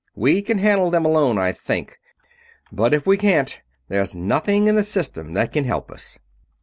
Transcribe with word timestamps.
We 0.15 0.41
can 0.41 0.57
handle 0.57 0.89
them 0.89 1.05
alone, 1.05 1.37
I 1.37 1.51
think; 1.51 1.99
but 2.71 2.91
if 2.91 3.05
we 3.05 3.17
can't, 3.17 3.61
there's 3.87 4.15
nothing 4.15 4.67
in 4.67 4.73
the 4.73 4.83
System 4.83 5.33
that 5.33 5.51
can 5.53 5.65
help 5.65 5.91
us!" 5.91 6.17